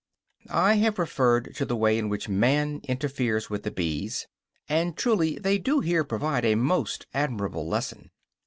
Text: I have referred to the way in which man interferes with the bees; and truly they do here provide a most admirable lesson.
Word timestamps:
I 0.49 0.77
have 0.77 0.97
referred 0.97 1.53
to 1.57 1.63
the 1.63 1.75
way 1.75 1.95
in 1.99 2.09
which 2.09 2.27
man 2.27 2.81
interferes 2.85 3.51
with 3.51 3.61
the 3.61 3.69
bees; 3.69 4.25
and 4.67 4.97
truly 4.97 5.37
they 5.37 5.59
do 5.59 5.79
here 5.81 6.03
provide 6.03 6.43
a 6.43 6.55
most 6.55 7.05
admirable 7.13 7.67
lesson. 7.67 8.09